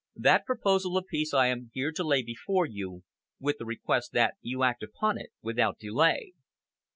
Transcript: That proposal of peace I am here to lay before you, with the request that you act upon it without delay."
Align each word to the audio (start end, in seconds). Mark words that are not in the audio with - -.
That 0.15 0.47
proposal 0.47 0.97
of 0.97 1.05
peace 1.05 1.31
I 1.31 1.45
am 1.49 1.69
here 1.75 1.91
to 1.91 2.03
lay 2.03 2.23
before 2.23 2.65
you, 2.65 3.03
with 3.39 3.59
the 3.59 3.65
request 3.67 4.13
that 4.13 4.33
you 4.41 4.63
act 4.63 4.81
upon 4.81 5.19
it 5.19 5.29
without 5.43 5.77
delay." 5.77 6.33